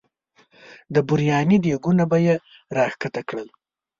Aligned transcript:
د 0.93 0.95
بریاني 1.07 1.57
دیګونه 1.63 2.03
به 2.11 2.17
یې 2.25 2.35
را 2.75 2.85
ښکته 2.93 3.21
کړل. 3.29 3.47